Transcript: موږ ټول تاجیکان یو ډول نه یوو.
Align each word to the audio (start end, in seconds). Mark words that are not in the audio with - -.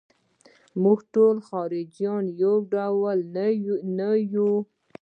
موږ 0.83 0.99
ټول 1.13 1.35
تاجیکان 1.49 2.23
یو 2.41 2.53
ډول 2.73 3.17
نه 3.97 4.09
یوو. 4.33 4.57